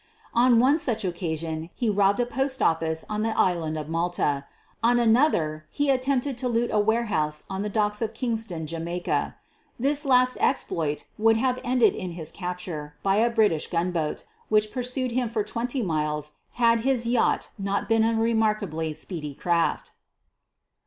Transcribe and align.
On 0.33 0.57
one 0.59 0.79
such 0.79 1.05
occasion 1.05 1.69
he 1.75 1.87
robbed 1.87 2.19
a 2.19 2.25
post 2.25 2.59
office 2.59 3.05
on 3.07 3.21
the 3.21 3.37
island 3.37 3.77
of 3.77 3.87
Malta; 3.87 4.45
on 4.81 4.97
an 4.97 5.15
other 5.15 5.67
he 5.69 5.91
attempted 5.91 6.39
to 6.39 6.47
loot 6.49 6.71
a 6.73 6.79
warehouse 6.79 7.43
on 7.51 7.61
the 7.61 7.69
docks 7.69 8.01
at 8.01 8.15
Kingston, 8.15 8.65
Jamaica. 8.65 9.35
This 9.77 10.03
last 10.03 10.37
exploit 10.39 11.03
would 11.19 11.37
have 11.37 11.61
ended 11.63 11.93
in 11.93 12.13
his 12.13 12.31
capture 12.31 12.95
by 13.03 13.17
a 13.17 13.29
British 13.29 13.67
gunboat 13.67 14.25
which 14.49 14.71
pursued 14.71 15.11
him 15.11 15.29
for 15.29 15.43
twenty 15.43 15.83
miles 15.83 16.31
had 16.53 16.79
his 16.79 17.05
yacht 17.05 17.51
not 17.59 17.87
been 17.87 18.03
a 18.03 18.15
remarkably 18.15 18.93
speedy 18.93 19.35
craft. 19.35 19.91